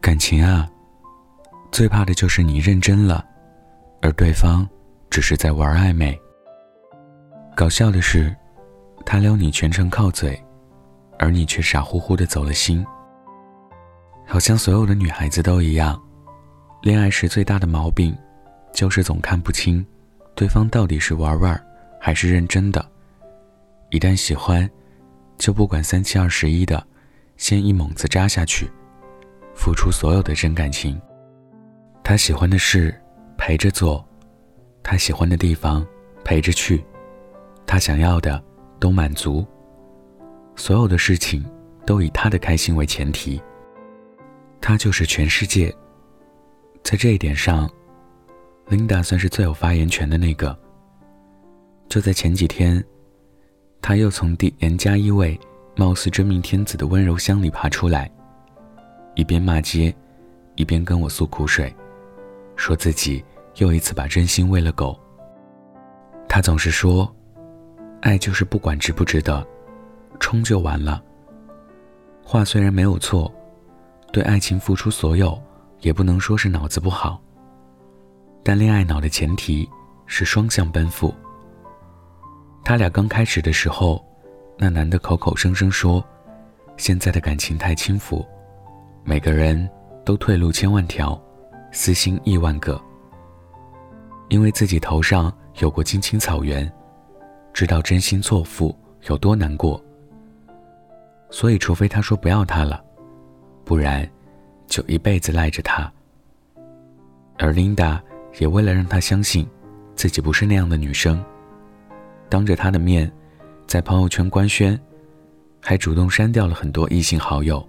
[0.00, 0.68] 感情啊，
[1.70, 3.24] 最怕的就是你认真了，
[4.00, 4.68] 而对方
[5.10, 6.18] 只是在玩暧昧。
[7.54, 8.34] 搞笑的是，
[9.04, 10.40] 他撩你全程靠嘴，
[11.18, 12.84] 而你却傻乎乎的走了心。
[14.26, 16.00] 好像所有的女孩子都一样，
[16.82, 18.16] 恋爱时最大的毛病，
[18.72, 19.84] 就是总看不清，
[20.34, 21.60] 对方到底是玩玩，
[22.00, 22.86] 还是认真的。
[23.90, 24.68] 一旦喜欢，
[25.38, 26.86] 就不管三七二十一的，
[27.36, 28.70] 先一猛子扎下去，
[29.58, 30.98] 付出所有的真感情。
[32.04, 32.94] 他喜欢的事
[33.36, 34.06] 陪着做，
[34.84, 35.84] 他喜欢的地方
[36.24, 36.82] 陪着去，
[37.66, 38.40] 他想要的
[38.78, 39.44] 都满足。
[40.54, 41.44] 所有的事情
[41.84, 43.42] 都以他的开心为前提。
[44.60, 45.74] 他就是全世界。
[46.84, 47.68] 在这一点上
[48.68, 50.56] ，Linda 算是最有发言权的那个。
[51.88, 52.82] 就在前几天。
[53.80, 55.38] 他又从第 N 加一位
[55.76, 58.10] 貌似真命天子的温柔乡里爬出来，
[59.18, 59.92] 一边骂街，
[60.54, 61.74] 一边跟我诉苦水，
[62.54, 63.24] 说自己
[63.56, 64.96] 又一次把真心喂了狗。
[66.28, 67.12] 他总是说，
[68.00, 69.44] 爱就是不管值不值得，
[70.20, 71.02] 冲就完了。
[72.22, 73.28] 话虽然没有错，
[74.12, 75.36] 对爱情付出所有，
[75.80, 77.20] 也不能说是脑子不好。
[78.44, 79.68] 但恋爱脑的前提
[80.06, 81.12] 是双向奔赴。
[82.64, 84.00] 他俩刚开始的时候，
[84.56, 86.04] 那男的口口声声说，
[86.76, 88.24] 现在的感情太轻浮，
[89.08, 89.66] 每个人
[90.04, 91.18] 都退路千万条，
[91.72, 92.78] 私心亿万个。
[94.28, 96.70] 因为自己头上有过青青草原，
[97.54, 99.82] 知道真心错付有多难过，
[101.30, 102.84] 所以除非他说不要他了，
[103.64, 104.06] 不然
[104.66, 105.90] 就一辈子赖着他。
[107.38, 107.98] 而琳达
[108.38, 109.48] 也为了让他相信，
[109.96, 111.24] 自己不是那样的女生。
[112.28, 113.10] 当着他的面，
[113.66, 114.78] 在朋友圈官宣，
[115.62, 117.66] 还主动删掉了很多异性好友。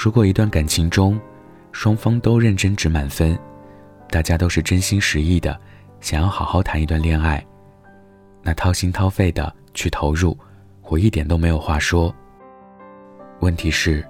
[0.00, 1.20] 如果一段感情中，
[1.72, 3.36] 双方都认真值满分，
[4.10, 5.58] 大家都是真心实意的
[6.00, 7.44] 想要好好谈一段恋爱，
[8.40, 10.38] 那掏心掏肺的去投入，
[10.84, 12.14] 我一点都没有话说。
[13.40, 14.06] 问题是，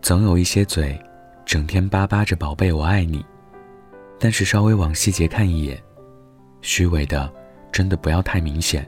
[0.00, 1.00] 总有一些嘴，
[1.46, 3.24] 整天巴巴着“宝贝，我爱你”，
[4.18, 5.80] 但是稍微往细节看一眼。
[6.60, 7.32] 虚伪的，
[7.70, 8.84] 真的不要太明显。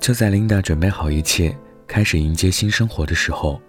[0.00, 3.62] 就在琳达准备好一切，开始迎接新生活的时候，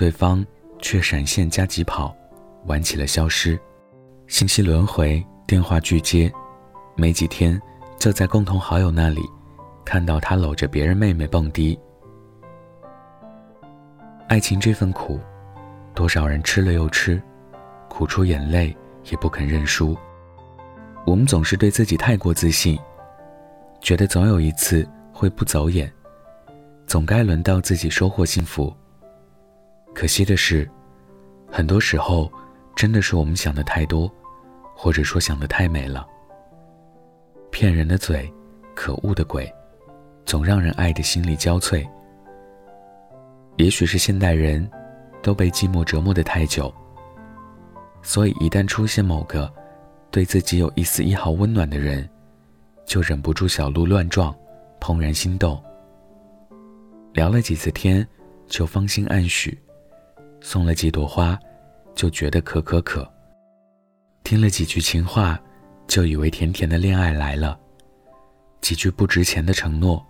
[0.00, 0.42] 对方
[0.78, 2.16] 却闪现加急跑，
[2.64, 3.60] 玩起了消失，
[4.28, 6.32] 信息轮回，电话拒接，
[6.96, 7.60] 没几天
[7.98, 9.20] 就在共同好友那里
[9.84, 11.78] 看到他搂着别人妹妹蹦迪。
[14.26, 15.20] 爱情这份苦，
[15.94, 17.22] 多少人吃了又吃，
[17.90, 18.74] 苦出眼泪
[19.10, 19.94] 也不肯认输。
[21.04, 22.78] 我们总是对自己太过自信，
[23.82, 25.92] 觉得总有一次会不走眼，
[26.86, 28.74] 总该轮到自己收获幸福。
[30.00, 30.66] 可惜的是，
[31.46, 32.32] 很多时候
[32.74, 34.10] 真的是我们想的太多，
[34.74, 36.08] 或者说想的太美了。
[37.50, 38.32] 骗人的嘴，
[38.74, 39.46] 可恶的鬼，
[40.24, 41.86] 总让人爱的心力交瘁。
[43.58, 44.66] 也许是现代人
[45.22, 46.74] 都被寂寞折磨的太久，
[48.00, 49.52] 所以一旦出现某个。
[50.10, 52.08] 对自己有一丝一毫温暖的人，
[52.86, 54.34] 就忍不住小鹿乱撞，
[54.80, 55.62] 怦然心动。
[57.12, 58.08] 聊了几次天，
[58.46, 59.52] 就芳心暗许；
[60.40, 61.38] 送了几朵花，
[61.94, 63.02] 就觉得可可可；
[64.24, 65.38] 听了几句情话，
[65.86, 67.58] 就以为甜甜的恋爱来了；
[68.60, 70.04] 几句不值钱的承诺，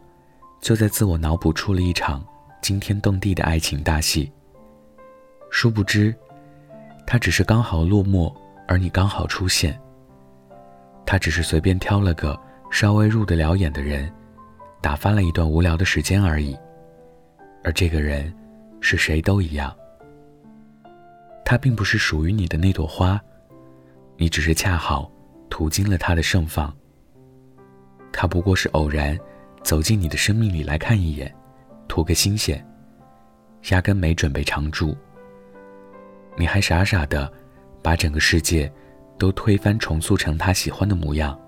[0.61, 2.25] 就在自我脑补出了一场
[2.63, 4.31] 惊天动地的爱情大戏。
[5.51, 6.15] 殊不知，
[7.07, 8.33] 他只是刚好落寞，
[8.69, 9.79] 而你刚好出现。
[11.05, 12.39] 他只是随便挑了个
[12.71, 14.13] 稍微入得了眼的人，
[14.81, 16.57] 打发了一段无聊的时间而已。
[17.65, 18.33] 而这个人，
[18.81, 19.75] 是谁都一样。
[21.51, 23.21] 他并不是属于你的那朵花，
[24.17, 25.11] 你只是恰好
[25.49, 26.73] 途经了他的盛放。
[28.13, 29.19] 他不过是偶然
[29.65, 31.35] 走进你的生命里来看一眼，
[31.89, 32.65] 图个新鲜，
[33.71, 34.97] 压根没准备常住。
[36.37, 37.29] 你还傻傻的
[37.83, 38.73] 把整个世界。
[39.19, 41.39] 都推翻重塑成他喜欢的模样，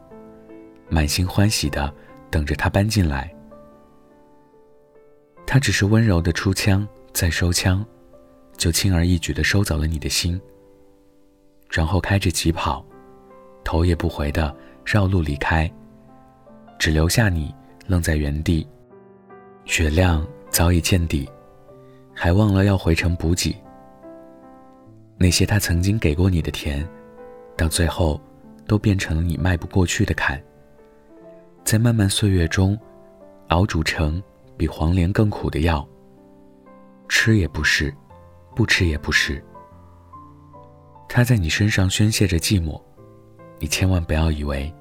[0.91, 1.95] 满心欢喜的
[2.29, 3.33] 等着他搬进来。
[5.47, 7.83] 他只是温柔的出枪再收枪，
[8.57, 10.41] 就轻而易举的收走了你的心。
[11.71, 12.85] 然后开着疾跑，
[13.65, 14.55] 头也不回的
[14.85, 15.71] 绕路离开，
[16.79, 17.55] 只留下你
[17.87, 18.67] 愣在原地。
[19.65, 21.29] 血量早已见底，
[22.13, 23.57] 还忘了要回城补给。
[25.17, 26.87] 那些他曾经给过你的甜。
[27.57, 28.21] 到最后，
[28.67, 30.43] 都变成了你迈不过去的坎。
[31.65, 32.77] 在漫漫岁月中，
[33.49, 34.21] 熬煮成
[34.57, 35.87] 比黄连更苦的药，
[37.09, 37.95] 吃也不是，
[38.55, 39.43] 不吃也不是。
[41.09, 42.81] 他在你身上宣泄着寂寞，
[43.59, 44.73] 你千万不要以为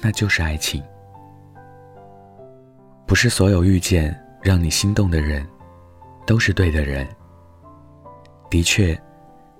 [0.00, 0.82] 那就是爱情。
[3.06, 5.46] 不是所有遇见让你心动的人，
[6.26, 7.06] 都是对的人。
[8.48, 9.00] 的确，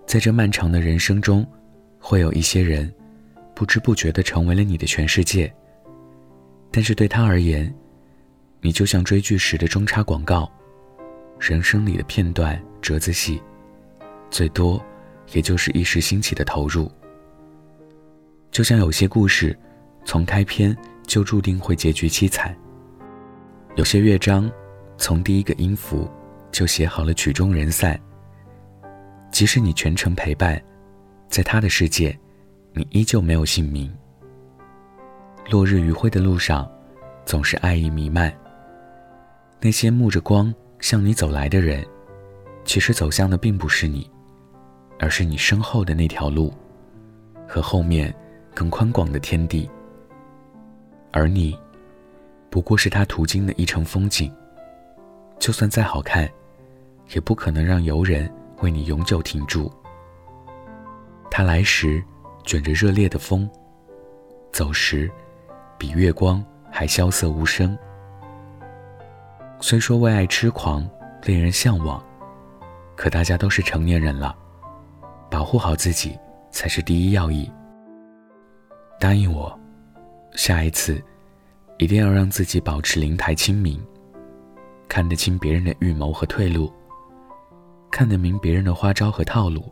[0.06, 1.46] 在这漫长的人生中，
[2.00, 2.92] 会有一些人，
[3.54, 5.52] 不知不觉的成为了你的全世界。
[6.72, 7.72] 但是对他而言，
[8.60, 10.50] 你就像追剧时的中插广告，
[11.40, 13.42] 人生里的片段折子戏，
[14.30, 14.80] 最多
[15.32, 16.90] 也就是一时兴起的投入。
[18.50, 19.58] 就像有些故事，
[20.04, 20.76] 从开篇
[21.06, 22.52] 就注定会结局凄惨；
[23.74, 24.50] 有些乐章，
[24.98, 26.10] 从第一个音符
[26.52, 27.98] 就写好了曲终人散。
[29.30, 30.62] 即使你全程陪伴，
[31.30, 32.16] 在他的世界，
[32.74, 33.90] 你依旧没有姓名。
[35.48, 36.70] 落日余晖的路上，
[37.24, 38.30] 总是爱意弥漫。
[39.58, 41.86] 那些沐着光向你走来的人，
[42.64, 44.10] 其实走向的并不是你，
[44.98, 46.52] 而是你身后的那条路，
[47.46, 48.14] 和后面
[48.54, 49.68] 更宽广的天地。
[51.12, 51.56] 而你，
[52.48, 54.32] 不过是他途经的一程风景。
[55.38, 56.28] 就算再好看，
[57.14, 58.30] 也不可能让游人
[58.60, 59.72] 为你永久停住。
[61.30, 62.02] 他来时
[62.44, 63.48] 卷着热烈的风，
[64.52, 65.10] 走时，
[65.78, 67.76] 比月光还萧瑟无声。
[69.62, 70.88] 虽说为爱痴狂，
[71.24, 72.02] 令人向往，
[72.96, 74.34] 可大家都是成年人了，
[75.30, 76.18] 保护好自己
[76.50, 77.50] 才是第一要义。
[78.98, 79.56] 答应我，
[80.32, 81.00] 下一次
[81.76, 83.78] 一定要让自己保持灵台清明，
[84.88, 86.72] 看得清别人的预谋和退路，
[87.90, 89.70] 看得明别人的花招和套路，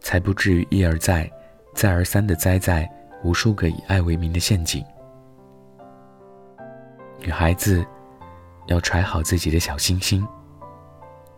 [0.00, 1.30] 才不至于一而再、
[1.74, 2.90] 再而三的栽在
[3.22, 4.82] 无数个以爱为名的陷阱。
[7.18, 7.86] 女孩子。
[8.70, 10.24] 要揣好自己的小心心，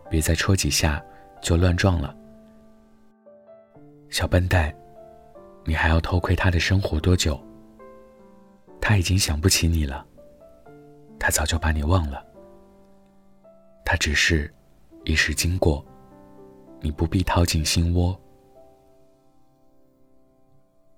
[0.07, 1.03] 别再戳几下
[1.41, 2.15] 就乱撞了。
[4.11, 4.71] 小笨蛋，
[5.65, 7.43] 你还要偷窥他的生活多久？
[8.79, 10.05] 他已经想不起你了，
[11.19, 12.23] 他早就把你忘了。
[13.83, 14.53] 他只是
[15.03, 15.83] 一时经过，
[16.81, 18.15] 你不必掏进心窝。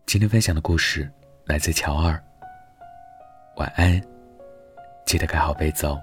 [0.06, 1.10] 今天分享的故事
[1.46, 2.22] 来自乔二。
[3.56, 4.02] 晚安，
[5.06, 5.98] 记得盖好被子哦。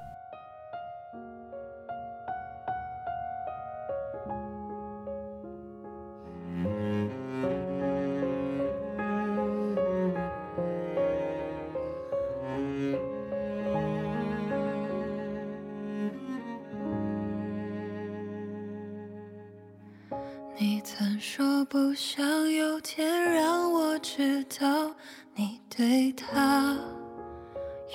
[21.93, 24.91] 不想有天让我知道
[25.35, 26.75] 你对他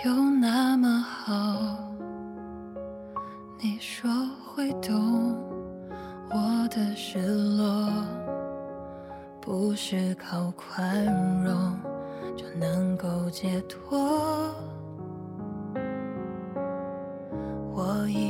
[0.06, 1.90] 有那么好。
[3.60, 4.08] 你说
[4.46, 5.36] 会懂
[6.30, 7.18] 我的失
[7.58, 7.92] 落，
[9.42, 11.04] 不是靠宽
[11.44, 11.76] 容
[12.38, 14.54] 就能够解脱。
[17.74, 18.27] 我以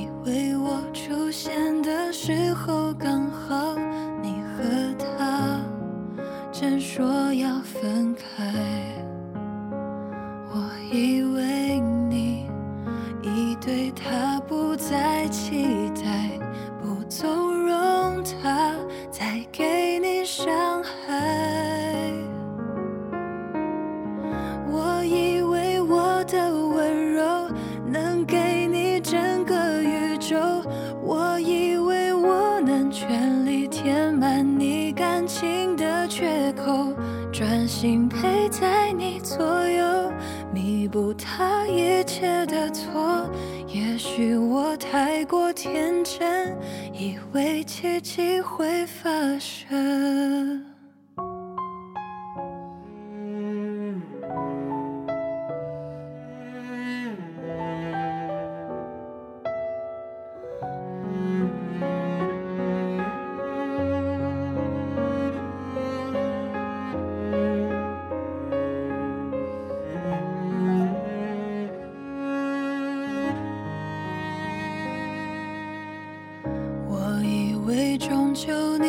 [42.91, 43.29] 错。
[43.67, 46.55] 也许我太过天真，
[46.93, 50.66] 以为奇迹会发生。
[78.37, 78.86] 就你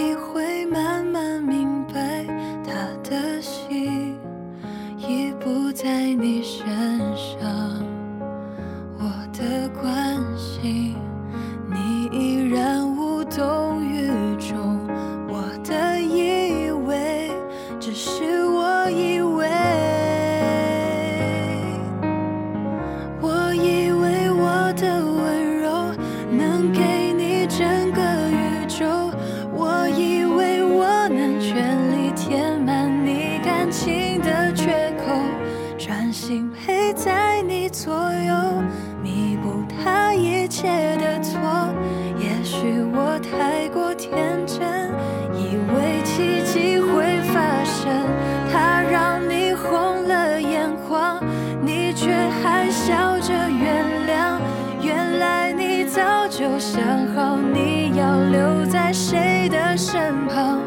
[40.59, 41.39] 切的错。
[42.19, 44.91] 也许我太过天真，
[45.33, 47.87] 以为奇迹会发生。
[48.51, 51.23] 他让你红了眼眶，
[51.63, 52.11] 你却
[52.43, 54.41] 还笑着原谅。
[54.83, 56.83] 原来你早就想
[57.15, 60.59] 好你要留在谁的身旁。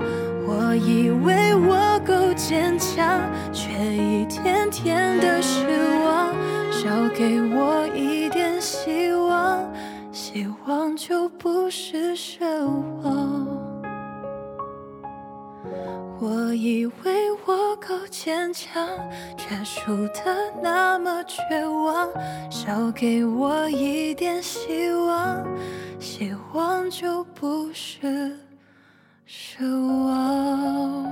[0.48, 3.20] 我以为我够坚强，
[3.52, 5.68] 却一天天的失
[6.06, 6.32] 望。
[6.72, 8.11] 少给我一，
[10.68, 12.66] 望就不是奢
[13.04, 13.48] 望。
[16.20, 18.88] 我以为我够坚强，
[19.36, 22.08] 却输得那么绝望。
[22.52, 25.44] 少给我一点希望，
[26.00, 28.38] 希望就不是
[29.28, 29.66] 奢
[30.06, 31.06] 望。